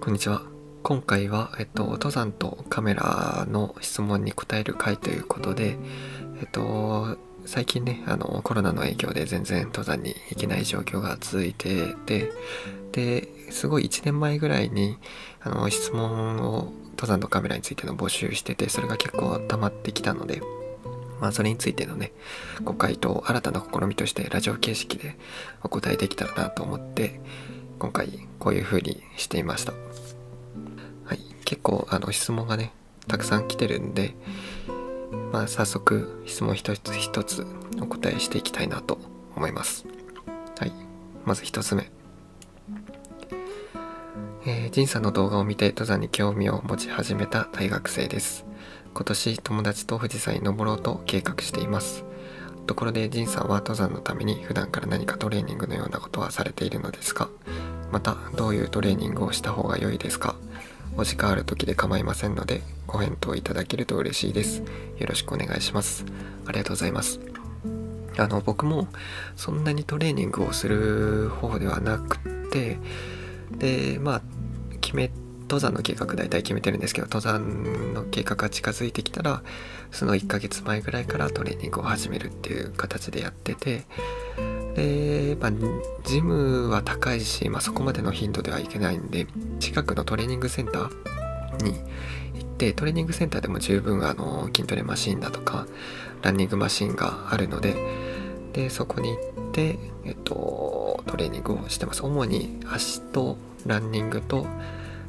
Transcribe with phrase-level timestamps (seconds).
[0.00, 0.42] こんにちは。
[0.82, 5.76] 今回は、えっと、登山とカメラの質問に答える回ということで、
[6.40, 12.32] えっと、最近ね、あの、コロナの影響で全然登山に行けない状況が続いてて、
[12.92, 14.98] で、すごい1年前ぐらいに、
[15.40, 20.40] あの、質問を登山とカメラについての募集してて、それが結構溜まってきたので、
[21.20, 22.12] まあ、それについてのね、
[22.64, 25.16] ご回答、新たな試みとしてラジオ形式で
[25.62, 27.20] お答えできたらなと思って、
[27.78, 29.72] 今回こういう風にしていました。
[31.04, 32.72] はい、結構あの質問がね
[33.06, 34.14] たくさん来てるんで、
[35.32, 37.46] まあ、早速質問一つ一つ
[37.80, 38.98] お答えしていきたいなと
[39.36, 39.86] 思います。
[40.58, 40.72] はい、
[41.24, 41.90] まず1つ目。
[44.46, 48.46] えー、ジンさんの動画を見て登山に興味を持ち始めた大学生です。
[48.94, 52.07] 今年友達と富士山に登ろうと計画しています。
[52.68, 57.30] ところでジンさんは登山のために普段から何かトレーニングのようなことはされているのですか？
[57.90, 60.36] またどういうトレーニングをした方が良いですか？
[60.96, 64.62] お時間ある時で構いませんのでご返答いただけると嬉しいです。
[64.98, 66.04] よろしくお願いします。
[66.46, 67.20] ありがとうございます。
[68.18, 68.86] あの僕も
[69.34, 72.18] そんなにトレーニングをする方ではなく
[72.50, 72.78] て
[73.52, 74.22] でまあ
[74.82, 75.10] 決め
[75.48, 79.42] 登山の計画大体決めてるんですけど登山の計画が近づいてきたら
[79.90, 83.84] その1ヶ月前ぐらいからトレーニングを始めるっていう形でやってて
[84.74, 85.52] で、まあ、
[86.04, 89.26] ジムは高いし、まあ、そこまでの頻度ではいけないんで
[89.58, 91.72] 近くのトレーニングセンターに
[92.34, 95.66] 行ってトレーニングセンターでも十分あの筋トレマシンだとか
[96.22, 97.74] ランニングマシンがあるので
[98.52, 102.04] でそこに行って、えっと、トレーニングをしてます。
[102.04, 104.46] 主に足とランニングと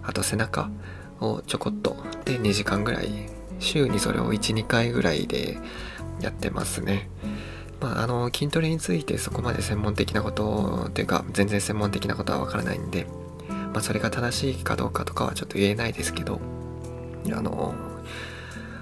[0.03, 0.69] あと背中
[1.19, 3.09] をちょこっとで2時間ぐらい
[3.59, 5.57] 週にそれを12回ぐらいで
[6.21, 7.09] やってますね。
[7.81, 13.07] まあ、あの筋トレについてそこまで専門的なことというか全然専門的なことはわからないんで、
[13.47, 16.41] まあ、それが正しいかどうかとかはちょっと言えないですけど
[17.31, 17.73] あの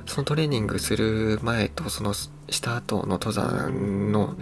[0.07, 2.13] そのトレーニングする前とその
[2.49, 4.35] した後の登山の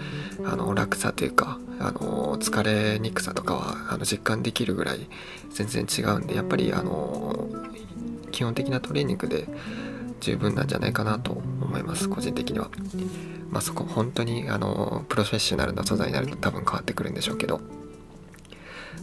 [0.43, 5.07] あの楽さというかあの疲れにくさとかはあの実感できるぐらい
[5.49, 7.47] 全然違うんでやっぱりあの
[8.31, 9.47] 基本的なトレーニングで
[10.19, 12.69] 十分なんじゃないかなと思います個人的には。
[13.49, 17.61] まあ、そこ本当にあのプロフェッショナルな登山になると多分変わってくるんでしょうけど。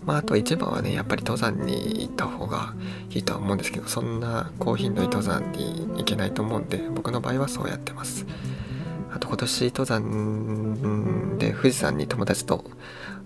[0.04, 2.74] まあ、あと一番はねやっぱり登山に行った方が
[3.10, 8.26] いいとは思うんですけどそんな高頻度に登山に行けないと思うんで僕の場合はそうやってます
[9.15, 12.65] あと今年登山で富士山に友達と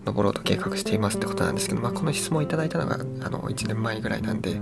[0.04, 4.54] 登ろうと計画していますってことなんですけど、まあ、この質問いただいたのがあの1年前ぐらいなんで、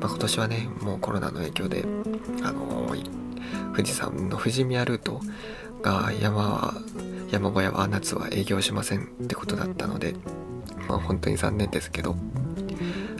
[0.00, 1.84] まあ、今年はねもうコロナの影響で
[2.42, 2.94] あの
[3.74, 5.20] 富士山の富士宮ルート
[5.82, 6.74] が山は
[7.30, 10.14] 山小屋は夏は営業しませんってことだったので
[10.88, 12.16] まあ本当に残念ですけど、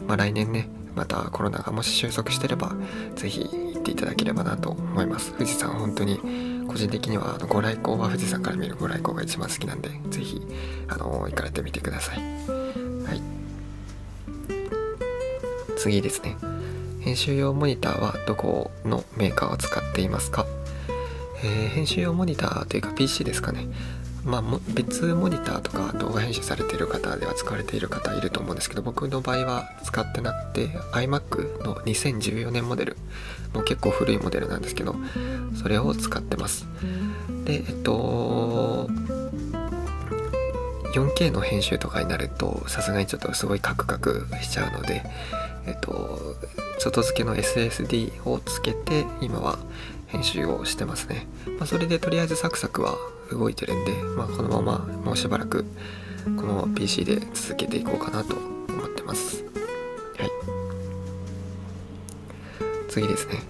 [0.06, 2.74] まあ、来年ねまたコロナがもし収束してれば
[3.14, 5.32] 是非行っていただければなと思います。
[5.34, 10.40] 富士山本当に個人的にはあのご来光は富士山から見るご来光が一番好きなんで是非
[10.86, 12.18] あの行かれてみてください。
[12.18, 12.22] は
[13.12, 13.20] い。
[15.76, 16.36] 次ですね。
[17.00, 20.46] 編集用モニターはどこのメーカーを使っていますか、
[21.42, 23.66] えー、編集用モニターというか PC ですかね。
[24.24, 24.42] まあ、
[24.74, 32.96] 別モニターとか動画編集されている方では使われている方いると思うんですけど僕の場合は使ってなくて iMac の2014年モデル
[33.54, 34.94] もう結構古いモデルなんですけど
[35.60, 36.66] それを使ってます。
[37.44, 38.88] でえっと
[40.94, 45.04] 4K の編集とかになるとさすがにちょっとすごいカクカクしちゃうので
[45.66, 46.36] えっと
[46.78, 49.58] 外付けの SSD をつけて今は
[50.08, 51.26] 編集をしてますね、
[51.58, 52.96] まあ、それでとりあえずサクサクは
[53.30, 55.64] 動いてるんで、まあ、このままもうしばらく
[56.24, 59.44] この PC で続けていこうかなと思ってます。
[60.18, 60.30] はい。
[62.88, 63.40] 次ですね。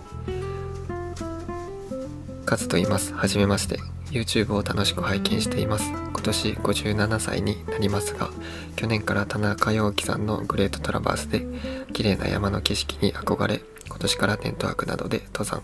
[2.46, 3.12] カズと言います。
[3.14, 3.78] はじめまして。
[4.10, 5.90] YouTube を楽しく拝見しています。
[6.20, 8.28] 今年57歳になりますが
[8.76, 11.46] 去年から田中陽樹さんのグレートトラバースで
[11.94, 15.62] 綺麗な山の景色に憧れ今年からテントワークなどで登山。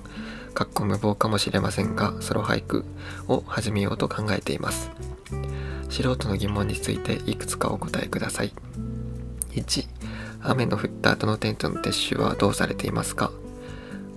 [0.56, 2.86] かっこ無謀かもしれませんがソロ俳句
[3.28, 4.90] を始めようと考えています。
[5.90, 8.54] 素人の疑問についていくつかお答えください。
[9.50, 9.86] 1
[10.40, 13.32] 雨の降った後のテントの撤収はどうされていますか？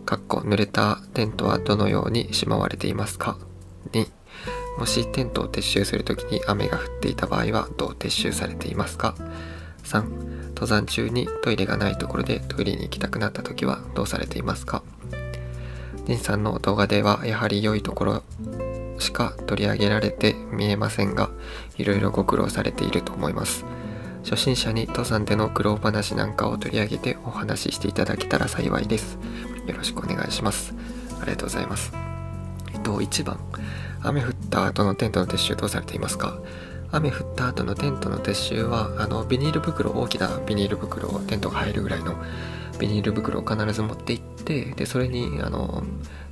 [0.05, 3.37] かっこ濡れたテントはどのようにしまわれていますか
[3.91, 4.07] ？2
[4.77, 9.13] もしテントを撤収するときに雨が降っていた場合はどう撤収されていますか
[9.83, 10.03] ？3
[10.51, 14.83] 登山中にトイレがないところでトイレに行きたくなった時はどうされていますか？
[16.09, 18.23] リンさんの動画ではやはり良いところ
[18.97, 21.29] しか取り上げられて見えませんが、
[21.77, 23.63] いろいろご苦労されていると思います。
[24.23, 29.19] 初心者に登山での苦労話なんかを取り上げてお話ししていただけたら幸いです。
[29.67, 30.73] よろしくお願いします。
[31.21, 31.93] ありがとうございます。
[32.73, 33.39] えっと1番。
[34.01, 36.39] 雨降った後のテントの撤収どうされていますか？
[36.91, 42.15] 雨降った後のテントの撤収はあのビニール袋大きなビニール袋をテントが入るぐらいの
[42.79, 45.83] ビニール袋を必ず持って行ってでそれにあの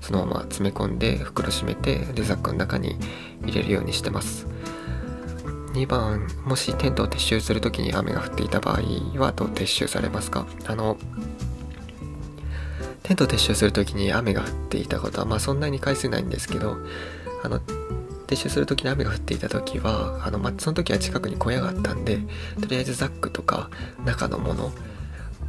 [0.01, 2.97] そのまま詰め込んで袋閉めてでザックの中に
[3.43, 4.47] 入れるようにしてます。
[5.73, 10.47] 2番もしテントを撤収する時に雨が降っていた場合はどう撤収されますか？
[10.65, 10.97] あの
[13.03, 16.77] テントを撤収する時に雨が降っていたことはまあそんなに回数ないんですけど
[17.43, 17.59] あの
[18.27, 22.19] 撤収する時に雨が降っていた時はあの、まあ、その時は近くに小屋があったんで
[22.59, 23.69] とりあえずザックとか
[24.03, 24.71] 中のもの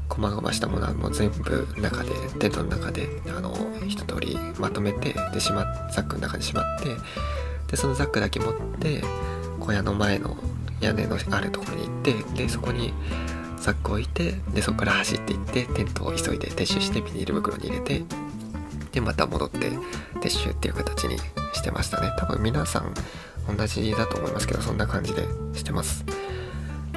[0.09, 3.55] 細々したものはもう全部中でテントの中であの
[3.87, 6.97] 一通りまとめてでしまザックの中にしまって
[7.69, 9.03] でそのザックだけ持って
[9.61, 10.37] 小屋の前の
[10.81, 12.93] 屋根のあるところに行ってでそこに
[13.61, 18.03] ザックを置いてでそこから走っていってテントを急いで撤収してビニール袋に入れて
[18.93, 19.71] でまた戻って
[20.21, 21.19] 撤収っていう形に
[21.53, 22.11] してましたね。
[22.19, 22.95] 多分皆さん
[23.57, 25.23] 同じだと思いますけどそんな感じで
[25.55, 26.05] してます。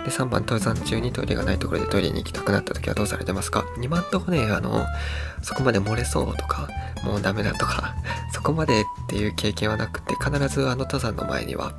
[0.04, 4.86] で3番登山中にトイレがないところでトイレに行きたくなった時はどうされてますか？2番とこねあの
[5.42, 6.68] そこまで漏れそうとか
[7.04, 7.96] もうダメだとか
[8.34, 11.74] そこまでっていう経験はなくて必ずあの登山の前には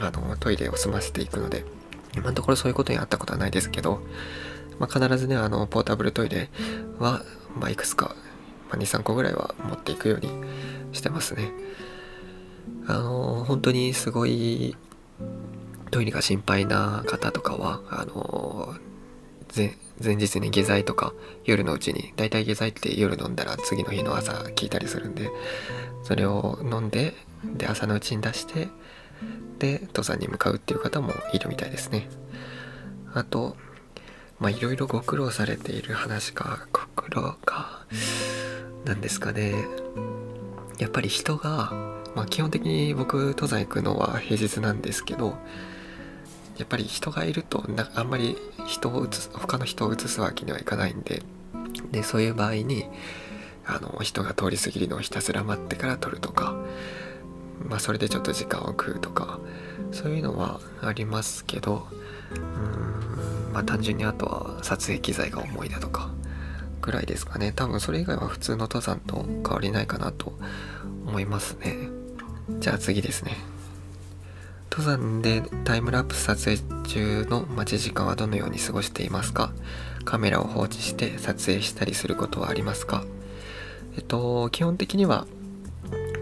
[0.00, 1.64] あのトイレを済ませていくので
[2.16, 4.00] 今のところそういうことにあったことはないですけど、
[4.78, 6.50] まあ、必ずねあのポータブルトイレ
[6.98, 7.22] は、
[7.58, 8.14] まあ、いくつか、
[8.70, 10.30] まあ、23個ぐらいは持っていくように
[10.92, 11.52] してますね。
[12.86, 14.76] あの本当にすごい
[15.94, 18.74] トイレが心配な方とかはあの
[20.04, 21.14] 前日に下剤とか
[21.44, 25.30] 夜のうちにだいたい下剤って夜飲んだら次の日の朝効いたりするんで
[26.02, 27.14] それを飲んで
[27.44, 28.66] で朝のうちに出して
[29.60, 32.08] で登山に向かうっていう方もいるみたいですね。
[33.14, 33.56] あと
[34.40, 37.86] まあいろいろご苦労されている話かご苦労か
[38.84, 39.54] なんですかね。
[40.78, 41.70] やっぱり人が
[42.16, 45.38] まあ基本的に僕登山行くのは平日なんですけど
[46.58, 48.36] やっぱり人がいるとなあんまり
[48.66, 51.22] 人を移す他の人を移すわけにはいかないんで
[51.90, 52.86] でそういう場合に
[53.66, 56.54] あの人が通り過ぎるのをひたすら待ってから撮るとか
[57.68, 59.40] まあそれでちょっと時間を食うとか
[59.90, 61.86] そういうのはありますけど
[62.34, 66.10] うんまあ単純にあとは撮影機材が重いだとか
[66.84, 67.52] ぐらいですかね。
[67.56, 70.34] 多分それ以外は普通の登山と変わりないかなと
[71.06, 71.88] 思いますね。
[72.60, 73.36] じゃあ次ですね。
[74.76, 79.52] 登山でタイムラプス撮影中の待ち時間はどのように過ごしていますか？
[80.04, 83.04] カメラを放置して撮影したりすることはありますか？
[83.96, 85.28] えっと基本的には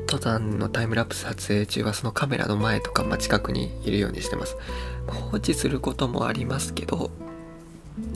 [0.07, 4.59] 登山のタイムラプス撮影中はそのカメラの前とか、ま、近くにいるようにしてます。
[5.07, 7.11] 放置することもありますけど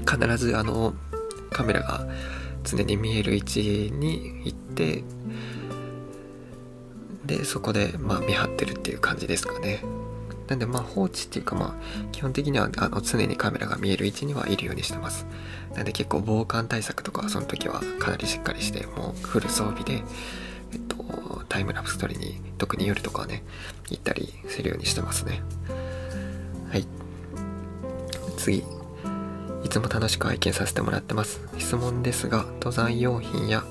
[0.00, 0.92] 必ずあの
[1.50, 2.06] カメラが
[2.62, 5.02] 常に見える位置に行って
[7.24, 9.82] でそこでまあ見張ってるっていう感じですかね。
[10.48, 15.26] なんでまあ放置っていうかまあ基本的にはあの常にカメラが見える位置にはいるようにしてます。
[15.74, 20.02] なんで結構防寒対策とかその時はかなりしっかりしてもうフル装備で
[20.72, 20.96] えっと
[21.48, 23.42] タイムラプス撮りに特に夜とかはね
[23.90, 25.42] 行ったりするようにしてますね。
[26.70, 26.86] はい。
[28.36, 28.64] 次。
[29.64, 31.40] いつも楽しく拝見させてもらってます。
[31.58, 33.64] 質問ですが登山用品や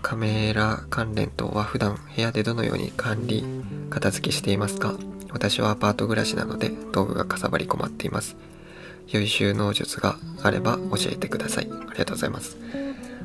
[0.00, 3.44] カメラ関連等は普段部屋でどのように管理
[3.90, 4.94] 片付けしていますか？
[5.34, 8.36] 私はアパート暮らしなので道具がかさばり困っています。
[9.08, 11.68] 良い収納術があれば教えてください。
[11.70, 12.56] ありがとうございます。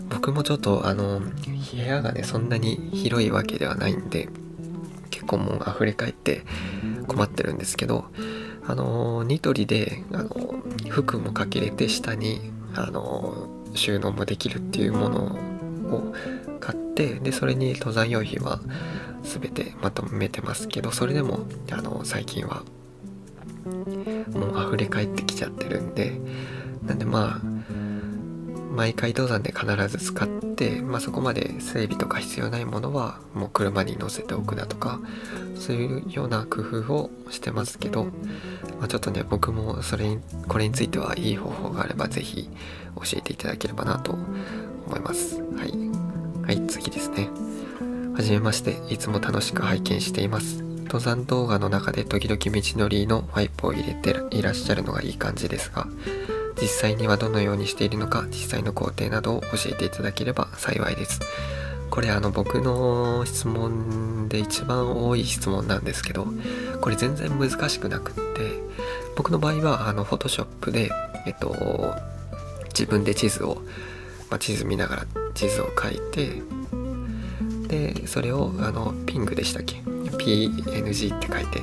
[0.10, 4.28] 僕もちょっとあの部屋がねそんなに広いわけではないんで
[5.12, 6.44] 結構もう溢れ返って
[7.08, 8.06] 困ってるんですけど
[8.66, 10.30] あのニトリであの
[10.89, 15.25] 服もかけれて下にあの収納もできるっていうもの
[15.96, 16.13] を
[16.60, 18.60] 買ってでそれに登山用品は
[19.24, 22.64] 全てまとめてますけどそれでもあの最近は
[24.34, 26.20] もう溢れ返ってきちゃってるんで
[26.86, 27.60] なんでまあ
[28.72, 35.02] 毎回登山で必ず使って、まあ、そこまで整備とか必要ないものはもう車に乗せておくだとか
[35.56, 38.06] そういうような工夫をしてますけど、
[38.80, 42.50] まあ、ちょっとね僕もそれにこれについてはいい方法があれば是非
[42.96, 45.42] 教えていただければなと思います。
[45.42, 45.74] はい。
[46.46, 47.30] はい次ですね。
[48.20, 48.76] はじめまして。
[48.90, 50.62] いつも楽しく拝見しています。
[50.62, 55.88] 登山動画の中で時々道のりのワイプを入れていらっしゃるのがいい感じですが
[56.62, 61.22] 実際にはどのようにしているのか実際の工程などを教えていただければ幸いです。
[61.90, 66.28] これあの僕の質問で一番多い質問なんですけど
[66.82, 68.60] これ全然難しくなくって
[69.16, 70.92] 僕の場合はあのフォトショップで
[71.26, 71.96] えっと
[72.78, 73.62] 自分で地図を、
[74.30, 76.59] まあ、地図見ながら地図を書いて
[77.70, 81.62] でそれをあのピングでしたっけ？PNG って書いて。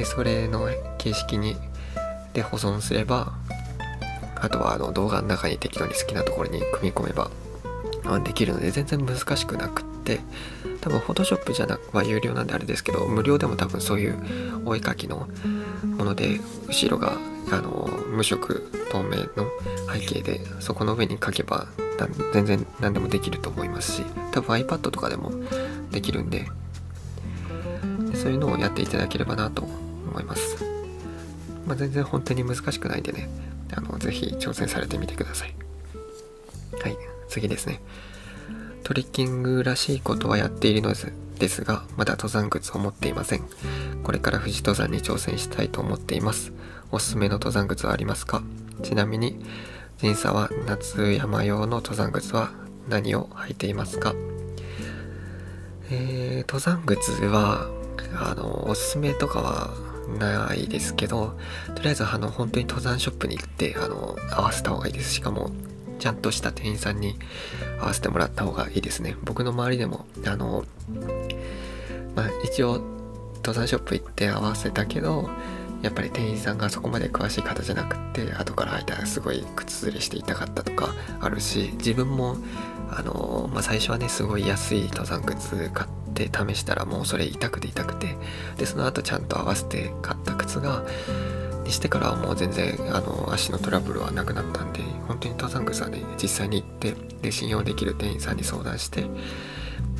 [0.00, 1.56] でそれの形式に
[2.32, 3.34] で保存すれば
[4.36, 7.30] あとはあの動画の中に適当に好きなところに組み込めば
[8.20, 10.20] できるので全然難しくなくって
[10.80, 14.16] 多分 Photoshop じゃなくは有料なんであれですけど無料でも多分そういう
[14.64, 15.28] お絵かきの
[15.84, 17.18] もので後ろが
[17.50, 19.50] あの無色透明の
[19.92, 21.66] 背景でそこの上に書けば
[22.32, 25.32] 全然何でもできると思いますし多分 iPad とかでも
[25.90, 26.46] できるんで
[28.14, 30.64] そういうのをやっていただければなと思います、
[31.66, 33.28] まあ、全然本当に難しくないんでね
[33.76, 35.54] あのぜひ挑戦されてみてください。
[36.82, 36.96] はい
[37.28, 37.80] 次ですね。
[38.82, 40.92] トリッキングらしいことはやっているの
[41.38, 43.42] ですがまだ登山靴を持っていません。
[44.02, 46.52] これから富士登山に挑戦したいと思っています。
[46.92, 48.42] おすすめの登山靴はありますか？
[48.82, 49.44] ちなみに
[49.98, 52.50] 仁さは夏山用の登山靴は
[52.88, 54.14] 何を履いていますか？
[55.90, 57.68] えー、登山靴は
[58.14, 59.70] あのおすすめとかは
[60.18, 61.38] ないですけど
[61.74, 65.14] とりあえずあの本当に登山ショップに行ってあの合わせた方がいいです。
[65.14, 65.50] しかも
[65.98, 67.16] ちゃんとした店員さんに
[67.80, 69.16] 合わせてもらった方がいいですね。
[69.22, 70.64] 僕の周りでもあの
[72.16, 72.80] まあ一応
[73.36, 75.28] 登山ショップ行って合わせたけど
[75.82, 82.36] やっぱり店員さんがそこまで詳しい方じゃなくって後から履いたらすごい靴ずれして痛かったとかあるし自分も
[82.92, 88.16] あのまあ、最初はねすごい安い登山靴買って試したらもうそれ痛くて痛くて
[88.56, 90.84] でその後ちゃんと合わせて買った靴が
[91.64, 99.06] にしてからはもう全然あの足のトラブルはなくなったんで本当に登山靴はね実際に行ってで信用できる店員さんに相談して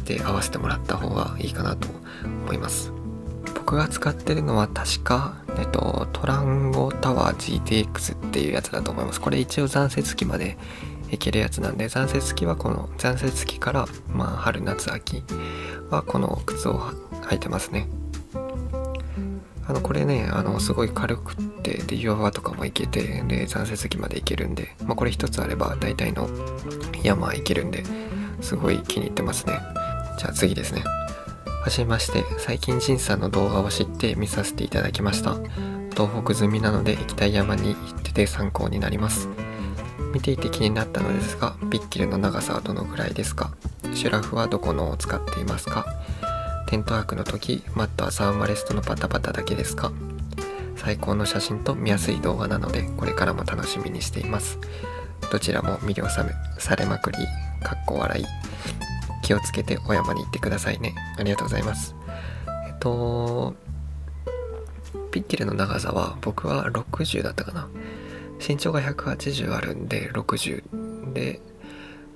[0.04, 1.86] で合わせてもらった方がいいかなと
[2.24, 2.99] 思います。
[3.54, 9.20] 僕が使ってるのは確か、えっと、トランゴタワー GTX っていうやつだと思います。
[9.20, 10.56] これ一応残雪期まで
[11.10, 15.22] いけるやつなんで残雪期はこの残雪期からまあ春夏秋
[15.90, 16.78] はこの靴を
[17.22, 17.88] 履いてますね。
[19.66, 26.28] あのこれねあのすごい軽くってで岩場とかも行けてで残雪期まで行けるんで、まあ、これ一つあれば大体の
[27.04, 27.84] 山行けるんで
[28.40, 29.60] すごい気に入ってますね。
[30.18, 30.82] じゃあ次ですね。
[31.60, 32.24] はじめまして。
[32.38, 35.34] 最近仁さんの動画を知って見させていただきました。
[35.90, 39.28] 東北済みなので行きたい山に行ってて参考になります。
[40.14, 43.52] 見ていて気になったのですがピッキルの長さはどのぐらいですか？
[43.94, 45.84] シュラフはどこのを使っていますか？
[46.66, 49.92] テントワークの時マットはサーマレストのパタパタだけですか？
[50.76, 54.58] 最高の写真と見やすい動画なのでこれからも楽しみにしています。
[55.30, 56.24] どちらも魅了さ
[56.58, 57.18] されまくり
[57.62, 58.24] かっこ笑い。
[59.30, 60.92] 気をつけてお山に行ってくださいね。
[61.16, 61.94] ありがとうございます。
[62.66, 63.54] えっと
[65.12, 67.68] ピッキルの長さは僕は60だったかな。
[68.44, 71.40] 身長が180あるんで60で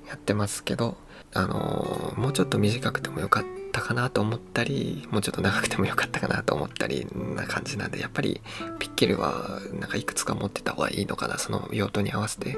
[0.09, 0.97] やってますけど
[1.35, 7.07] あのー、もうちょっと短くてもよかったかなと思ったりもうちょっと長くてもよかったかなと思ったり
[7.37, 8.41] な感じなんでやっぱり
[8.81, 12.57] ピッケルはなんかいくつか持ってた方がいいのかなその用途に合わせて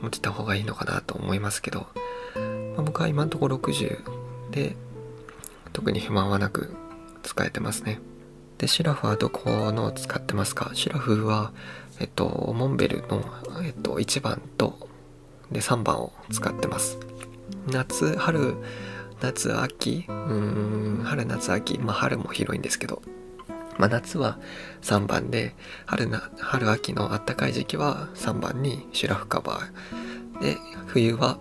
[0.00, 1.86] 持ってた方がいいのかなと思いますけど、
[2.74, 4.76] まあ、僕は今んところ60で
[5.72, 6.74] 特に不満はなく
[7.22, 8.00] 使えてますね。
[8.58, 10.70] でシラフはどこのを使ってますか？
[10.74, 11.52] シラフは
[12.00, 13.24] えっとモンベルの、
[13.64, 14.88] えっと、1番と
[15.50, 16.98] で3番を使ってます。
[17.66, 18.54] 夏春
[19.20, 23.02] 夏秋うん春夏秋まあ春も広いんですけど
[23.78, 24.38] まあ、夏は
[24.82, 25.54] 3番で
[25.86, 31.38] 春な春秋のあったかい時期は3番にシュラフカバーで冬は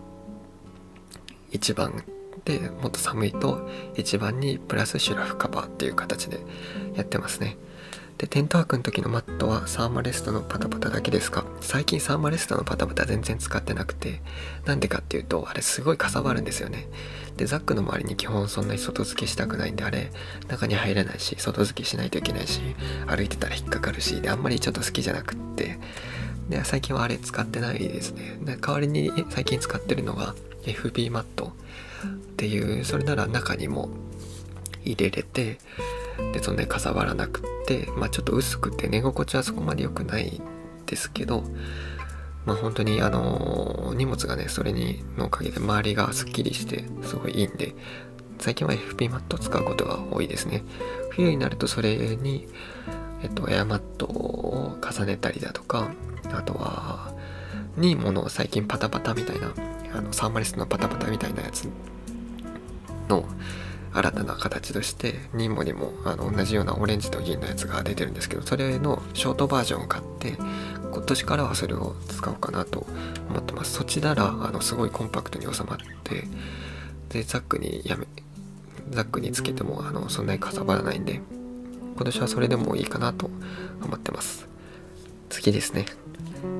[1.54, 2.04] 1番
[2.46, 6.40] でもっと寒いと1番にプラスシュラフカバーっていう形で
[6.96, 7.58] やってますね。
[8.18, 11.46] でテントワークの時のマットはサーマレストのパタパタだけですか？
[11.62, 14.22] 最近サーマレストのパタパタ全然使ってなくて。
[14.66, 16.88] なんでかっていうとあれすごいかさばるんですよね。
[17.38, 20.12] でザックの周りに基本そんなに外付けしたくないんであれ
[20.48, 22.62] 中に入れないし外付けしないといけないし
[23.08, 25.80] 歩いてたら引っかかるしであんまりちょっと好きじゃなくって。
[26.50, 28.38] で最近はあれ使ってないですね。
[28.44, 31.54] で代わりに最近使ってるのが FB マット
[32.06, 33.90] っていうそれなら中にも
[34.84, 35.58] 入れれて
[36.34, 40.42] でそんなにかさばらなくってまあちょっと薄くて寝心地はそこまで良くない
[40.86, 41.44] ですけど
[42.46, 47.74] まあ本当にあの荷物がねそれにのおかげで周りがすっきりしてすごいいいんで
[48.40, 50.64] 最近は FP マットを使うことが多いですね。
[51.12, 52.48] 冬になるとそれに
[53.22, 55.92] えっとエアマットを重ねたりだとか
[56.32, 57.14] あとは
[57.78, 59.54] にものを最近パタパタみたいな
[59.94, 61.68] あのサーマリストのパタパタみたいなやつ
[63.10, 63.26] の
[63.94, 70.36] 新たな形としてニモにもあの同じようなオレンジと銀のやつが出てるんですけどそれのショートバージョンを買って
[70.92, 72.88] 今年からはそれを使おうかなと
[73.30, 73.74] 思ってます。
[73.74, 76.28] そっちならあのすごいコンパクトに収まって
[77.10, 78.08] でザックにやめ
[78.90, 81.22] ザックにつけてもあのそんなにかさばらないんで
[81.96, 83.30] 今年はそれでもいいかなと
[83.84, 84.48] 思ってます。
[85.30, 85.86] 次ですね。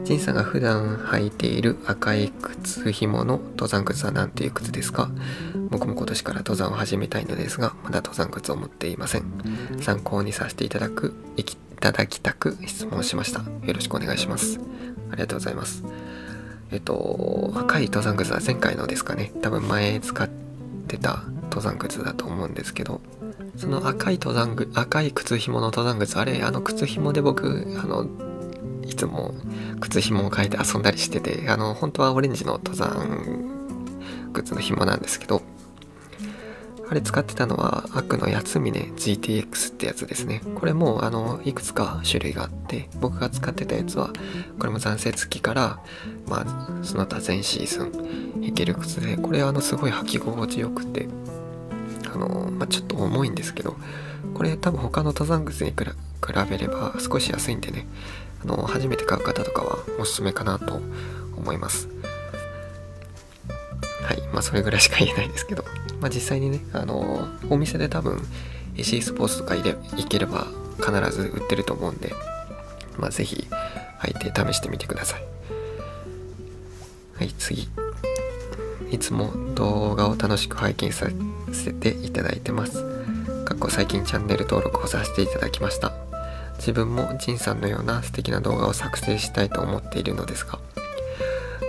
[0.04, 5.10] ジンさんが普段履いている赤い靴紐の登山靴は何ていう靴ですか？
[5.70, 9.24] 僕も今年から登山を始めたいのですがまだ登山靴を持っていません。
[9.82, 11.44] 参考にさせていただくい
[11.80, 13.40] ただきたく質問しました。
[13.40, 14.60] よろしくお願いします。
[15.12, 15.84] ありがとうございます。
[16.72, 19.32] えっと赤い登山靴は前回のですかね？
[19.42, 20.30] 多分前使っ
[20.88, 23.00] てた登山靴だと思うんですけど
[23.58, 28.08] その赤い登山靴赤い靴紐の登山靴あれあの靴紐で僕あの
[28.88, 29.34] いつも
[29.80, 33.54] 靴紐を変えて遊んだりしててあの本当はオレンジの登山
[34.34, 35.42] 靴の紐なんですけど
[36.90, 40.42] あれ使ってたのはアクの八つ峰 GTX ってやつですね。
[40.56, 44.12] これもあのいくつか種類があって僕が使ってたやつは
[44.60, 45.80] これも残雪期から
[46.28, 47.84] まあその他全シーズ
[48.40, 51.08] ンいける靴でこれあのすごい履き心地よくて
[52.14, 53.76] あの、まあ、ちょっと重いんですけど
[54.34, 55.78] これ多分他の登山靴に比
[56.50, 57.88] べれば少し安いんでね
[58.44, 60.82] あの初めて買う方とかはおすすめかなと
[61.38, 61.88] 思います。
[64.04, 64.22] はい。
[64.34, 65.64] まあそれぐらいしか言えないですけど、
[66.02, 68.22] まあ、実際にねあのお店で多分
[68.76, 70.48] AC スポーツとか入れ行ければ
[70.78, 72.14] 必ず売ってると思うんで
[72.98, 73.48] まあ是非
[74.02, 75.24] 履いて試してみてください。
[77.18, 77.70] はい次。
[78.92, 81.08] いつも動画を楽しく拝見さ
[81.52, 82.84] せていただいてます。
[83.46, 86.03] 過去最近チャンネル登録をさせていただきました。
[86.66, 90.60] 自分もジンさんのような素敵な動画を作成したいと思っているのですが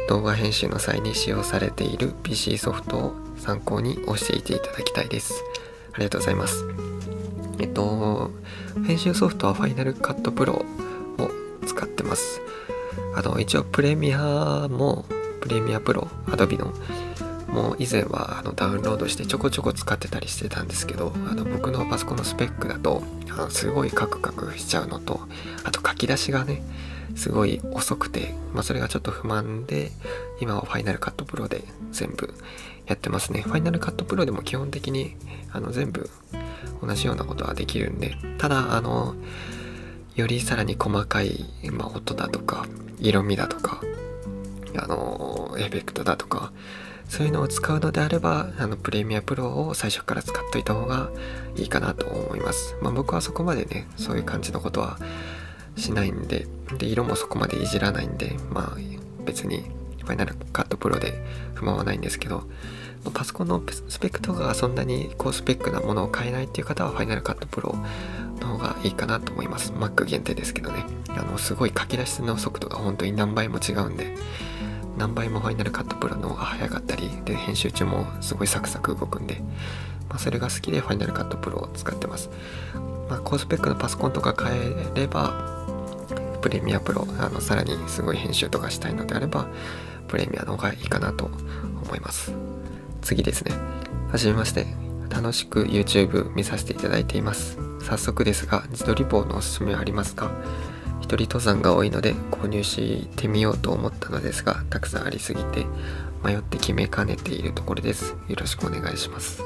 [0.09, 5.43] 動画編集の際に使用されている PC ソフトを参考に教えていただきたいです。
[5.95, 6.65] ありがとうございます。
[7.59, 8.31] えっと
[8.87, 10.65] 編集ソフトは Final Cut Pro を
[11.67, 12.41] 使ってます。
[13.17, 15.07] あの一応プレミアも
[15.41, 16.73] プレミアプロ Adobe の
[17.55, 25.21] もう以前はあのダウンロードしてちょこちょこ使ってたりしてたんですけどあの僕のパソコンのスペックだとあのすごいカクカクしちゃうのと
[25.63, 26.63] あと書き出しがね
[27.15, 29.93] すごい遅くて、まあ、それがちょっと不満で
[30.41, 31.63] 今はファイナルカットプロで
[31.93, 32.35] 全部
[32.87, 33.43] やってますね。
[33.43, 35.17] ファイナルカットプロでも基本的に
[35.53, 36.11] あの全部
[36.83, 39.15] 同じようなことはできるんでただあの
[40.17, 42.67] よりさらに細かい、まあ、音だとか
[42.99, 43.81] 色味だとか
[44.77, 46.53] あのエフェクトだとか
[47.15, 51.11] そういうのを使うのであればあのプレミアプロを最初から使っといた方が
[51.55, 54.99] いいかなと思います、まあ、僕はそこまでねそういう感じのことは
[55.77, 58.77] しないんでで色もそこまでいじらないんでまあ
[59.25, 59.63] 別に
[60.01, 61.25] ファイナルカットプロで
[61.55, 62.49] 不満はないんですけど
[63.13, 67.77] パソコンのスペックとかがそんなに高スペックなものを買えないっていう方はファイナルカットプロ
[68.41, 69.73] の方がいいかなと思います。
[69.73, 70.85] Mac 限定ですけどね。
[71.11, 74.17] あのすごい書き出しの速度が本当に何倍も違うんで
[74.97, 79.43] 何倍もファイナルカットプロの方が早かったりで編集中もすごいサクサク動くんで、
[80.09, 82.31] まあ、それが好きでファイナルカットプロを使ってます、
[83.09, 85.67] まあ、高スペックのパソコンとか変えれば
[86.41, 89.49] プレミアプロあのさらにすごい編集とかしたいのであれば
[90.09, 92.33] プレミアの方がいいかなと思います。
[93.01, 93.53] 次ですね。
[94.11, 94.67] はじめまして。
[95.11, 97.57] 楽しく YouTube 見させていただいています。
[97.81, 100.31] 早速ですが自撮り棒のおすすめありますか？
[101.05, 105.67] 一人登山が多いので購入してみようと思ったのですがたくさんありすぎて
[106.25, 108.17] 迷って決めかねているところです。
[108.27, 109.43] よろしくお願いします。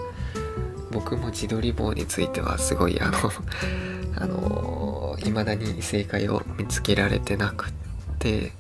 [0.92, 3.18] 僕も自撮り棒についてはすごいあの
[4.14, 7.72] あの未だに正解を見つけられてなくっ
[8.20, 8.52] て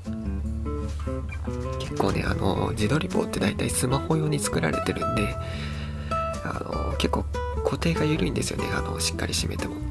[1.78, 5.36] 結構ねあの自撮り棒って大体スマホ用に作られてるんで
[6.42, 7.24] あの結構
[7.64, 8.68] 固定が緩いんですよね。
[8.76, 9.87] あのしっかり締めても。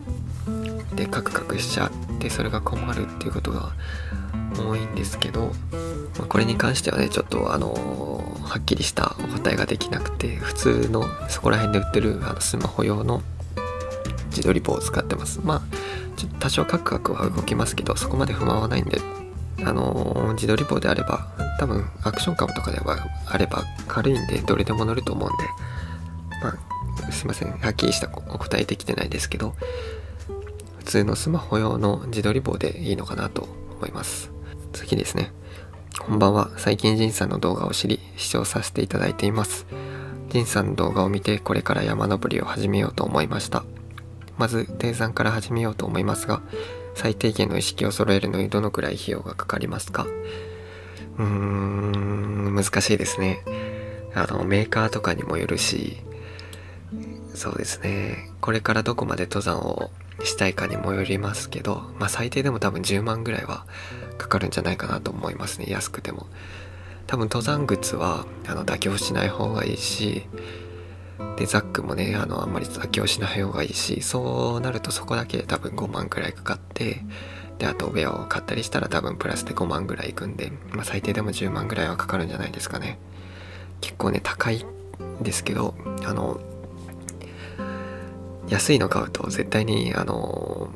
[0.98, 3.72] でカクカクしちゃってそれが困るっていうことが
[4.58, 5.52] 多いんですけど、
[6.18, 13.22] まあ、これに関してはねちょっとあのー、はっきりしたお答えができなくて普通のそこら辺で売ってるあのスマホ用の
[14.30, 15.40] 自撮り棒を使ってます。
[15.44, 15.62] まあ
[16.16, 19.00] ちょっと多少カクカクは動きますけどそこまで不満はないんで
[19.64, 21.28] あのー、自撮り棒であれば
[21.60, 25.44] 多分アクションカムとかではあれば軽いんでどれでも乗ると思うんで
[26.42, 26.50] ま
[27.08, 27.52] あすいません。
[27.52, 29.56] はっきりしたお答えできてないですけど
[30.88, 34.32] 通のスマホ用の自撮り棒でいいのかなと思います。
[34.72, 35.34] 次ですね。
[36.00, 36.50] こんばんは。
[36.56, 39.68] 最近ジンさんの動画を知り、視聴させていただいています。
[40.30, 43.66] ジンさんの動画を見て、これから山登りを始めようと思いました。
[44.38, 46.42] まず、低山から始めようと思いますが、
[46.96, 50.08] 最低限の意識を揃えるのにどのくらい費用がかかりますか？
[51.18, 53.44] うーん、難しいですね。
[54.16, 55.98] あの、メーカーとかにもよるし、
[57.34, 59.92] そうですねこれからどこまで登山を
[60.24, 63.66] したいかにもよりますけど、まあ、最低でも多分10万ぐらいは
[64.18, 65.68] かかるんじゃないかなと思いますね。
[65.70, 66.28] 安くても。
[67.08, 70.28] 多分登山靴はあの妥協しない方がいいし
[71.38, 77.02] でザックもねあのあんまり妥協しない方がいいしそうなるとそこだけで多分5万ぐらいかかって
[77.60, 83.00] であとウェアを買ったりしたら多分プラスで5万ぐらいいくんで、まあ、最低でも10万ぐらいはかかるんじゃないですかね。
[83.82, 84.64] 結構ね高い
[85.22, 85.76] んですけど
[86.06, 86.40] あの
[88.50, 90.70] 安いの買うと絶対にあの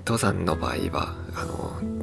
[0.00, 1.98] 登山の場合はあの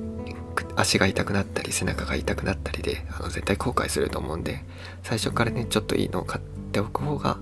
[0.75, 4.63] 足が痛くなったり背中が痛くなったりであの絶対後悔すると思うんで
[5.03, 7.37] 最初からねちょっといいのを買っておく方が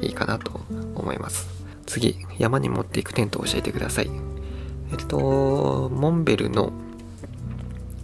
[0.00, 0.60] いいかなと
[0.94, 1.48] 思います。
[1.86, 4.10] 次山に持っていくテントを教えてください。
[4.92, 6.72] えっとモンベルの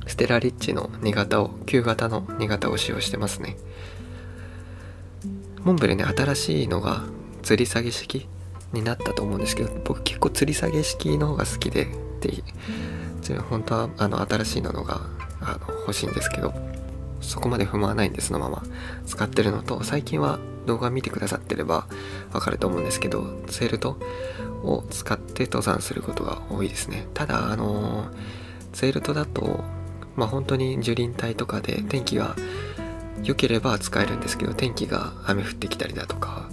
[0.07, 3.57] ステラリッチの2型を旧型の2型を使用してますね。
[5.63, 7.05] モンベルね新しいのが
[7.43, 8.29] 吊り下げ式
[8.73, 11.89] になったと思うんですけど僕結構吊り下げ式の方が好きで
[12.21, 12.43] で
[13.51, 15.01] 本当はあの新しいのが
[15.41, 16.53] あの欲しいんですけど
[17.21, 18.63] そこまで踏まないんでそのまま。
[19.07, 21.87] 使ってるのと最近は動画見てくださってれば
[22.33, 23.97] わかると思うんですけどツェルト
[24.63, 27.07] を使って登山することが多いですね。
[27.15, 28.09] ただあの
[28.73, 29.65] ツェルトだと
[30.17, 32.37] まあ本当に樹林帯とかで天気が
[33.23, 36.49] 良ければ使えるんですけど天気が雨降ってきたりだとか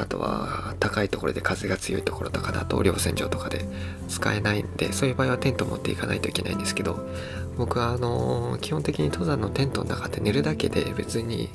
[0.00, 3.66] あとは高いところで風が強いところとかだと稜線上とかで
[4.08, 7.08] 使えないんでそういう場合はテント持っていかないといけないんですけど
[7.56, 11.48] 僕はあの基本的に登山のテントの中で寝るだけで別に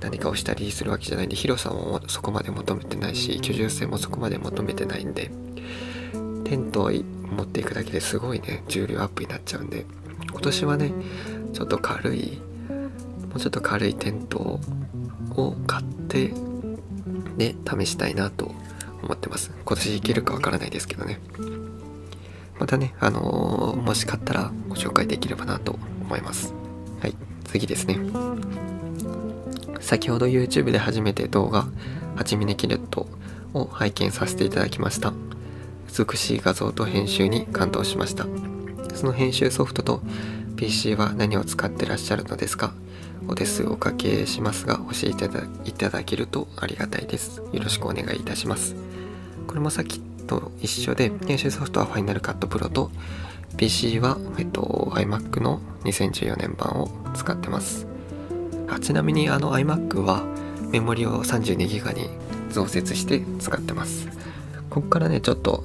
[0.00, 5.30] 何かをしたりするわけじゃないんで広さもそこまで求めてないし居住性もそこまで求めてないんで
[6.44, 9.86] テントを持っていくだけですごいね重量アップになっちゃうんで
[10.30, 10.92] 今年はね
[11.52, 12.40] ちょっと軽い
[13.28, 14.60] もうちょっと軽いテント
[15.36, 16.32] を買って
[17.36, 18.52] で試したいなと
[19.02, 19.50] 思ってます。
[19.64, 21.20] 今年いけるかわからないですけどね。
[22.58, 26.54] またねあのー、もし買ったらご紹介できればなと思います。
[27.00, 27.98] はい次ですね。
[29.80, 31.66] 先ほど YouTube で初めて動画
[32.16, 33.06] 「はちみねキレット」
[33.52, 35.12] を拝見させていただきました。
[35.96, 38.26] 美しい画像と編集に感動しました。
[38.94, 40.02] その編集ソフトと
[40.56, 42.72] PC は何を使ってらっしゃるのですか？
[43.28, 45.24] お手数おかけしますが教えて
[45.64, 47.42] いただけるとありがたいです。
[47.52, 48.74] よろしくお願いいたします。
[49.46, 52.90] これもさっきと一緒で、編集ソフトは Final Cut Pro と
[53.56, 57.86] PC は、えっと、iMac の2014年版を使ってます。
[58.68, 60.24] あちなみにあの iMac は
[60.70, 62.08] メモリを 32GB に
[62.50, 64.08] 増設して使ってます。
[64.70, 65.64] ここからね、ちょっと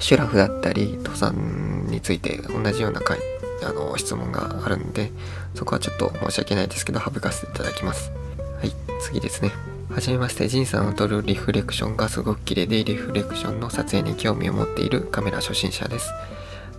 [0.00, 3.18] シュラフだったり登山について同じような回
[3.62, 5.10] あの質問があるんで
[5.56, 8.12] そこはちょっと申し訳ないですけど省かせていただきます
[8.60, 9.50] はい次ですね
[9.96, 16.12] はじめまして、ジンさんの撮るリフレクションがすごく綺麗で、リフレクションの撮影に興味を持っているカメラ初心者です。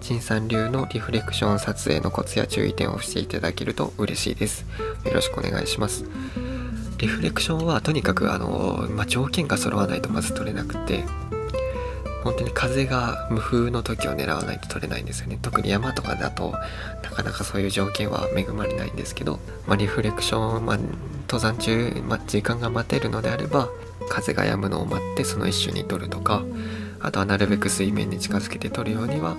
[0.02, 4.66] ジンさん流のリフレクション撮影のコツや注意点をしていただけると嬉しいです。
[5.04, 6.06] よろしくお願いします。
[7.00, 11.04] リフレクションはとにかくあの、まあ、条件が揃わないとまず撮れなくて、
[12.28, 15.40] 本当に風が無風の時を狙わないと取れないんですよね。
[15.42, 16.54] 特に山とかだと
[17.02, 20.78] なかなかそういう条件は恵まれないんですけど、まあ、リフレクション、まあ、
[21.22, 23.70] 登山中、まあ、時間が待てるのであれば
[24.10, 26.44] 風が止むのを待ってその一瞬に撮るとか
[27.00, 29.38] あとはなるべく水面に近づけて撮るようには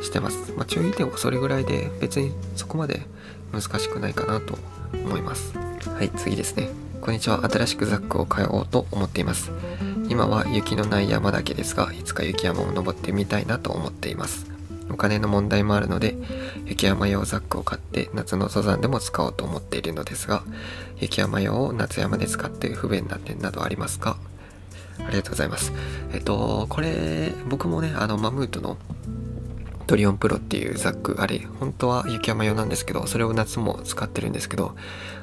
[0.00, 3.02] してます、まあ、注意点はそれぐらいで別にそこまで
[3.50, 4.56] 難しくないかなと
[4.94, 5.58] 思います。
[5.88, 6.68] はい次ですね。
[7.02, 7.42] こんにちは。
[7.50, 9.50] 新しくザックを買おうと思っています。
[10.08, 14.46] 今は雪のない山だけですがいつか雪山を登ってみたいなと思っています。
[14.88, 16.16] お金の問題もあるので
[16.64, 20.44] 雪山用ザックを買って夏の登山でも使おうと思っているのですが
[21.00, 24.16] 雪山用を夏山で使って不便な点などありますか？
[25.00, 25.72] ありがとうございます。
[26.12, 28.76] えっとこれ僕もねあのマムートの
[29.86, 34.74] トリオンプロっていうザックあれ本当は雪山用なんですけどそれを夏も使ってるんですけど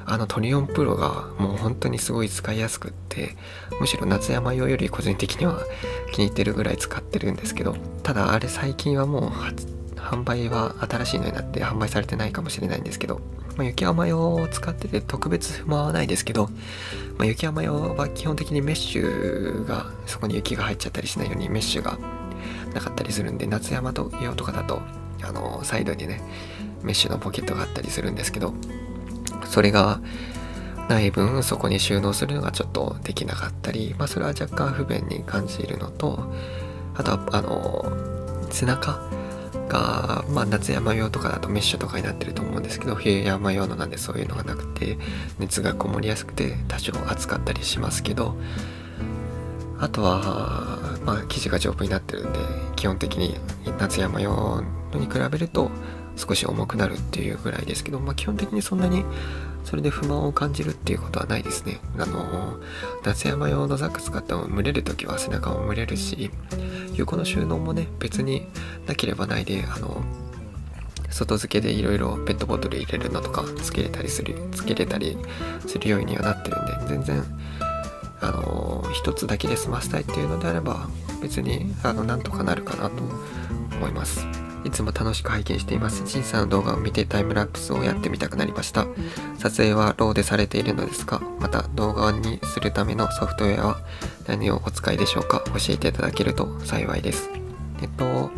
[0.06, 3.36] あのトリオンプロがもう本当にすごい使いやすくって
[3.80, 5.60] むしろ夏山用より個人的には
[6.12, 9.30] 気に入ってるぐらい使ってるんですけどただあれ最近はもう
[10.00, 13.20] 販売は新しいのになって販売されてないかもしれないんですけど、
[13.56, 16.48] まあ、雪山用を使ってて特別不満はないですけど、
[17.16, 21.98] まあ、雪山用は基本的にメッシュがそこに雪が入っちゃったりしないようにメッシュが
[22.74, 24.80] なかったりするんで夏山と用とかだと
[25.22, 26.20] あのサイドにね
[26.82, 28.54] メッシュのポケットがあったりするんですけど
[29.44, 30.00] それが
[30.88, 36.32] ない分そこに収納するのがちょっとできなかったりまあそれは若干不便に感じるのと
[36.96, 39.00] あとはあの背中
[39.68, 44.98] が、まあ、夏山用とかだとメッシュとかになってると思うんですけど冬山用のなんでそういうのがなくて
[45.38, 48.36] 熱がこもりやすくて多少暑かったりしますけど
[49.78, 50.79] あとは、
[51.10, 52.38] まあ、生地が丈夫になってるんで
[52.76, 53.34] 基本的に
[53.80, 55.68] 夏山用のに比べると
[56.14, 59.04] 少し重くなるっていうぐらいですけど、まあ、基本的にそんなに
[59.64, 61.80] それで不満を感じるっていうことはないですね。
[61.98, 62.60] あの
[63.04, 66.30] 夏山用のザック使っても蒸れる時は背中も蒸れるし
[66.94, 68.46] 有効の収納もね別に
[68.86, 70.02] なければないであの
[71.10, 75.18] 外付けでいろいろペットボトル入れるのとかつけれたりするつけれたり
[75.66, 77.24] するようにはなってるんで全然
[78.20, 80.88] あの一つだけで済ませたいっていうのであれば
[81.22, 83.02] 別にあのなんとかなるかなと
[83.76, 84.26] 思います。
[84.64, 86.02] いつも楽しく拝見しています。
[86.02, 88.86] 小さな動画を見てタイムラプスをやってみたくなりました。
[89.38, 93.80] 撮影はローでされているのですかまた動画にするためのソフトウェアは
[94.26, 97.30] 何をお使いでしょうか教えていただけると幸いです。
[97.80, 98.30] えっと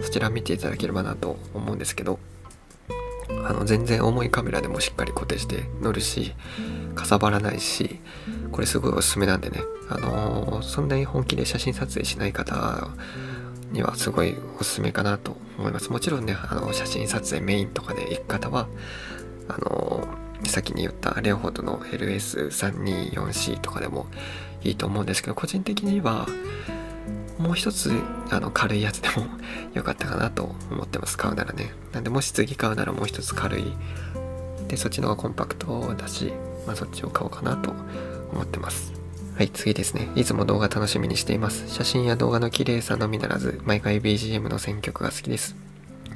[0.00, 2.18] そちら見ていただければなと思うんですけど、
[3.44, 6.34] あの全然重いカメラでもしっかり固定して乗るし
[6.94, 8.00] かさばらないし
[8.50, 9.60] これすごいおすすめなんでね。
[9.88, 12.88] あのー、そんなに本気で写真撮影しない方
[13.72, 15.90] にはすごいおすすめかなと思います。
[15.90, 18.68] もちろんねあの写真撮影メインとかで行く方は
[19.48, 24.06] あのー、先に言ったレオフォトの LS324C とかでも
[24.62, 26.26] いいと思うんですけど個人的には
[27.42, 27.92] もう一つ
[28.30, 29.26] あの軽いやつでも
[29.74, 31.18] 良かったかなと思ってます。
[31.18, 31.74] 買うならね。
[31.92, 33.64] なんでもし次買うならもう一つ軽い。
[34.68, 36.32] でそっちの方がコンパクトだし、
[36.66, 37.72] まあ、そっちを買おうかなと
[38.32, 38.92] 思ってます。
[39.36, 40.08] はい次ですね。
[40.14, 41.68] いつも動画楽しみにしています。
[41.68, 45.56] 写真や動画の綺麗さのみならず毎回 BGM の選曲が好きです。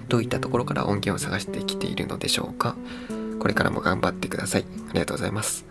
[0.09, 2.77] どういったところから音源を探してきているのでしょうか。
[3.41, 4.65] これからも頑張ってください。
[4.91, 5.67] ありがとうございます。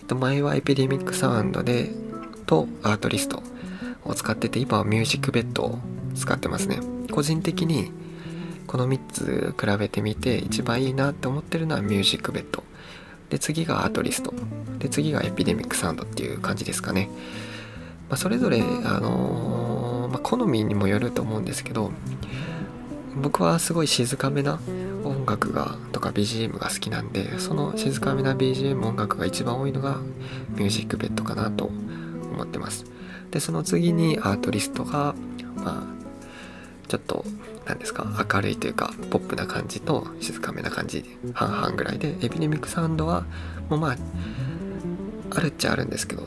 [0.00, 1.90] えっと前はエピデミックサウンドで
[2.44, 3.42] とアートリスト。
[4.06, 5.78] を使ってて今はミュージックベッドを
[6.14, 6.80] 使ってますね。
[7.10, 7.92] 個人的に
[8.66, 12.64] この3つ比べてみて一番いいなって思ってるのはミュージックベッド。
[13.30, 14.32] で次がアートリスト。
[14.78, 17.08] で次がエピデミックサウンドっていう感じですかね、
[18.08, 18.64] まあ、それぞれあ
[19.00, 21.92] のー、まあ、好みにもよると思うんですけど
[23.16, 24.60] 僕はすごい静かめな
[25.04, 29.98] 音楽がとか BGM が好きなんでその静かめな BGM 音楽が一番多いのが
[30.50, 32.84] ミュージックベッドかなと思ってます。
[33.30, 35.14] でその次にアートリストが
[35.56, 37.24] まあちょっと
[37.66, 43.24] 何ですか明るいというかポップな感じと静かめな感じ半々ぐらいでエピデミックサウンドは
[43.68, 43.96] もうまあ
[45.30, 46.26] あるっちゃあるんですけど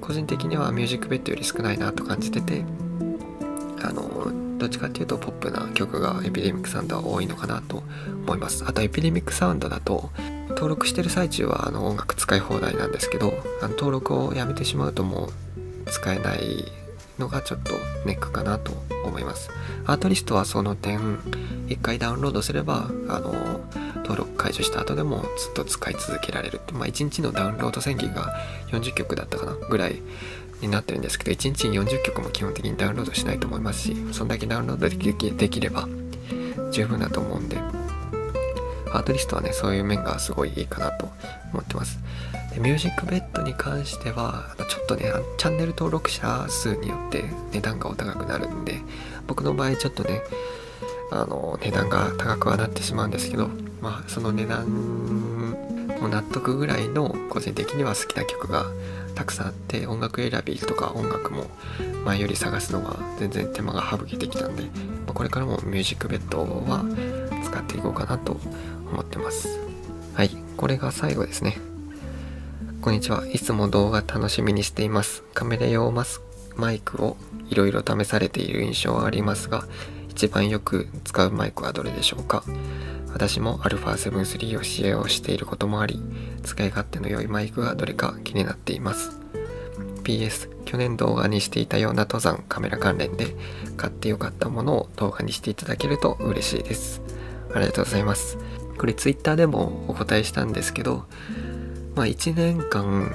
[0.00, 2.64] 個人的にはミュージックベッドより少ないなと感じてて
[3.82, 7.82] あのどっちかっていうとポップな曲がエピデミックサウンドは多いのかなと
[8.26, 8.64] 思います。
[8.66, 10.10] あとエピデミックサウンドだと
[10.50, 15.30] 登録してる最中はあの音楽使い放題なんですけどあの登録をやめてしまうともう
[15.94, 16.72] 使えない
[17.18, 17.72] のがちょっと
[18.04, 18.72] ネックかなと
[19.04, 19.50] 思います。
[19.86, 21.18] アートリストはその点、
[21.68, 23.32] 一回ダウンロードすれば、あの、
[23.98, 28.34] 登録解除した後でもずっと使い続けられるって、まあ1日のダウンロード宣言が
[28.72, 30.02] 40曲だったかなぐらい
[30.60, 35.88] になってるんですけど、1日に40曲も基本的にダウンロードしないと思いますし、そんだけダウンロードできれば
[36.72, 37.56] 十分だと思うんで、
[38.92, 41.08] アートリストはね、そういう面がすごいいいかなと
[41.52, 42.00] 思ってます。
[42.54, 48.80] でミュージックベッドに関してはちょっとねチャンネル登録者数によって値段がお高くなるんで
[49.26, 50.22] 僕の場合ちょっとね
[51.10, 53.48] あの値段が高くはなってしまうんですけど
[53.80, 54.66] まあその値段
[56.00, 58.66] も納得ぐらいの個人的には好きな曲が
[59.14, 61.46] たくさんあって音楽選びとか音楽も
[62.04, 64.70] 前より探すのが全然手間が省けてきたんで、ま
[65.08, 66.84] あ、これからもミュージックベッドは
[67.44, 68.38] 使っていこうかなと
[68.90, 69.48] 思ってます。
[70.14, 71.73] はいこれが最後ですね。
[72.84, 73.26] こんにちは。
[73.32, 75.22] いつも動画楽しみにしています。
[75.32, 76.20] カメラ用マス
[76.54, 77.16] マイクを
[77.48, 79.64] いろいろ試されている印象はありますが
[80.10, 82.44] 一番よく使うマイクはどれでしょうか？
[83.10, 85.98] 私も α7 III を使用していることもあり
[86.42, 89.18] 使い勝手の良いマイクがどれか気になっています。
[90.02, 93.34] PS 去年動画にしていたような登山カメラ関連で
[93.78, 97.00] 買ってよかったものを動画にしていただけると嬉しいです。
[97.54, 98.36] ありがとうございます。
[98.76, 101.06] これ Twitter でもお答えしたんですけど
[101.94, 103.12] まあ1年間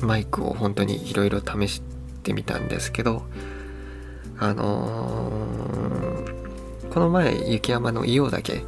[0.00, 1.82] マイクを本当にいろいろ試し
[2.22, 3.22] てみたんですけど
[4.38, 8.62] あのー、この前雪山の硫黄岳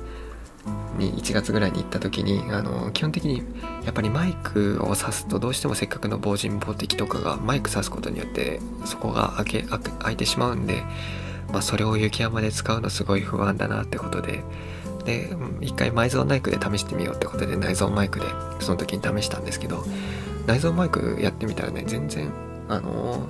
[0.97, 3.43] に1月ぐらいに行った時にあの基本的に
[3.85, 10.83] やっぱりマイクを挿すとどうしてもせっかくの防塵防滴とかがマイク挿すことによってそこが開け開いてしまうんで、
[11.53, 14.43] まあ、それを雪山で使うのすごい不安だなってことで
[15.07, 18.27] で一回内蔵マイクで試してみようってことで内蔵マイクで
[18.61, 19.85] その時に試したんですけど
[20.47, 22.31] 内蔵マイクやってみたらね全然
[22.69, 23.29] あの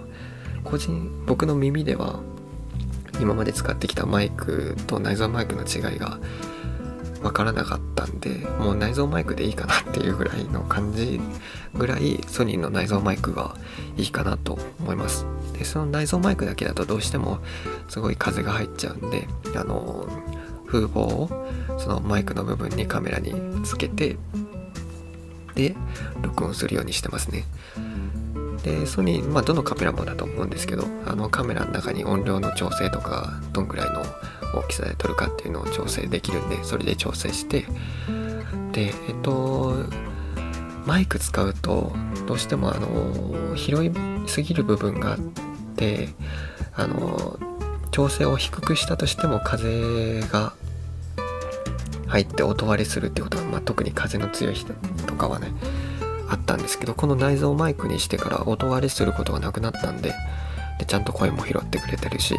[0.65, 2.21] 個人僕の耳では
[3.21, 6.19] 今まで使ってきたマイクと内蔵マイクの違いが
[7.23, 11.21] 分からなかったんでもう内蔵マイクでいいかなっていうぐらいの感じ
[11.75, 13.57] ぐらいソニーの内蔵マイクが
[13.97, 15.27] いいかなと思います。
[15.53, 17.39] でその内蔵マイクだけだとどうしても
[17.89, 20.07] すごい風が入っちゃうんであの
[20.67, 21.49] 風防を
[21.79, 24.17] そのマイクの部分にカメラにつけて
[25.55, 25.75] で
[26.23, 27.45] 録音するようにしてますね。
[28.63, 34.03] でソニーまあどのカメラもだと思うんですけどあのカメラの中に音量の調整とかどんぐらいの
[34.55, 37.67] 大きさで撮るかっていうのを調整できるんでそれで調整して
[38.73, 39.75] でえっと
[40.85, 41.93] マイク使うと
[42.27, 43.93] どうしてもあの広い
[44.27, 45.19] すぎる部分があっ
[45.77, 46.09] て
[46.75, 47.39] あの
[47.97, 50.53] 調整を低くしたとしても風が
[52.07, 54.75] 入って音割れするってことは、まあ、特に風の強い人
[55.07, 55.51] とかはね
[56.29, 60.13] あったんですけどこの内蔵マイクにしてから音割れすることがなくなったんで
[60.79, 62.37] でちゃんと声も拾ってくれてるし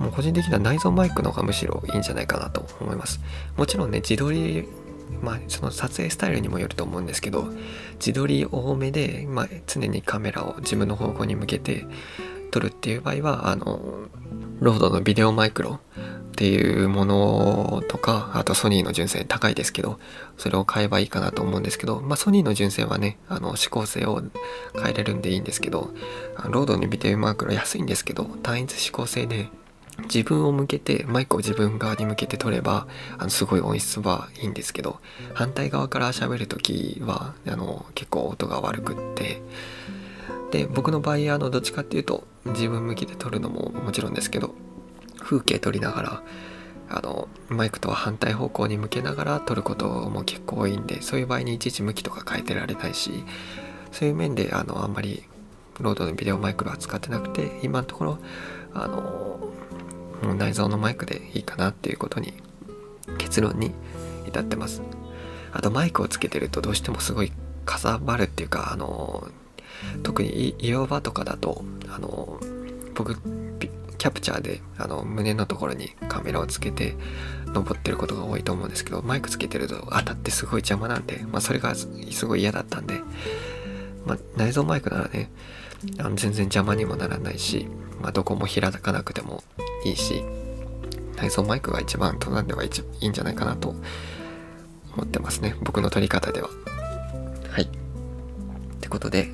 [0.00, 3.20] もう個人的には内蔵マイクの方がむしろいいんじゃないかなと思います。
[3.56, 4.66] もちろんね自撮り
[5.22, 7.44] まあその撮影スタイルにもよると思うんですけど
[8.04, 11.86] 自撮り多めで、まあ、常にカメラを自分の方向に向けて
[12.50, 14.08] 撮るっていう場合はあの
[14.62, 15.80] ロードのビデオマイクロ
[16.32, 19.98] っていうものとか、あとソニーの純正高いですけど、
[20.38, 24.22] それを買えばいいかなと思うんですけど、まあソニーの純正はね、あの指向性を
[24.80, 25.90] 変えれるんでいいんですけど、
[26.48, 29.48] ロードのビデオマークロ安いんですけど、単一指向性で
[30.04, 32.86] 自分を向けて、マイクを自分側に向けて撮れば、
[33.18, 35.00] あのすごい音質はいいんですけど、
[35.34, 39.42] 反対側から喋るときは、あの結構音が悪くって、
[40.50, 44.54] で、僕の場合、あのどっちかっていうと、自分向きで撮るのももちろんですけど、
[45.22, 46.22] 風景撮りながら
[46.88, 53.24] あのマイクとは反対方向に向けながら撮ることも結構多いんでそういう場合にいちいち向きとか変えてられないし
[53.92, 55.24] そういう面であのあんまり
[55.80, 58.18] ロードのビデオマイクは使ってなくて今のところ
[58.74, 62.34] あの内蔵のマイクでいいかなっていうことに
[63.18, 63.72] 結論に
[64.26, 64.82] 至ってます。
[65.54, 67.32] あとマイクをつけてるとどうしてもすごい
[67.64, 69.28] かさばるっていうかあの
[70.02, 72.40] 特に岩場とかだとあの
[72.94, 73.16] 僕
[73.98, 76.96] キャプチャーであの胸のところにカメラをつけて
[77.46, 83.00] 登ってることが多いと思うんですけどマイクつけてると当たってすごい邪魔なんで、まあ、それがすごい嫌だったんで、
[84.04, 85.30] まあ、内蔵マイクならね
[85.98, 87.68] あの全然邪魔にもならないし、
[88.00, 89.44] まあ、どこも開かなくても
[89.84, 90.24] いいし
[91.16, 93.76] 内蔵マイクが一番登山ではいいんじゃないかなと
[94.96, 96.48] 思ってますね僕の撮り方では。
[97.50, 97.64] はい。
[97.64, 97.68] っ
[98.80, 99.30] てことで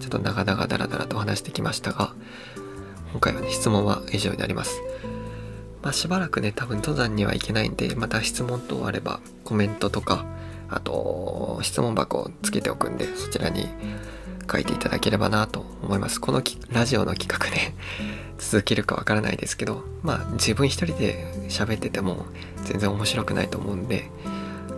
[0.00, 2.14] ちょっと長々ダラダラと話してきましたが
[3.12, 4.82] 今回はね、質問は以上になります。
[5.82, 10.26] まあ、しばらくね、多分登山には行けないんで、また質問等あればコメントとか、
[10.68, 13.66] あと、質問箱をつけておくんで、そちらに
[14.50, 16.20] 書いていただければなと思います。
[16.20, 17.74] このラジオの企画ね、
[18.38, 22.26] 続けるかわからないですけど、まあ自分一人で喋ってても
[22.64, 24.10] 全然面白くないと思うんで、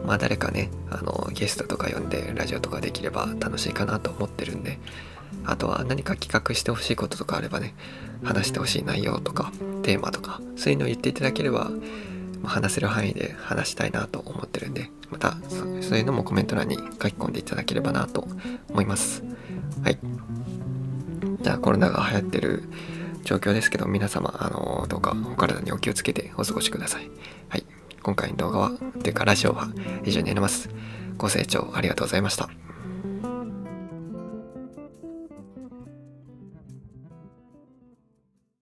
[0.07, 4.79] まあ誰かね、あの、ゲストとか呼んでラジオとかできれば楽しいかなと思ってるんで、
[5.45, 7.75] あとは何か企画してほしいこととかあればね、
[8.23, 11.71] 話してほしい内容とか、テーマとか、そういうのを言っていただければ、
[12.45, 15.37] 話せる範囲で話したいなと思ってるんで、また
[15.81, 18.27] そういうのもコメント欄に書き込んでいただければなと
[18.69, 19.23] 思います。
[19.83, 19.99] はい。
[21.43, 22.65] じゃあコロナが流行ってる
[23.25, 27.03] 状況ですけど、皆様、あの、どうかお体にお気をつけてお過ごしください。
[27.03, 27.11] はい。
[28.03, 28.71] 今回の動画は、
[29.03, 29.69] というかラジオは
[30.05, 30.71] 以上になります。
[31.17, 32.49] ご清聴ありがとうございました。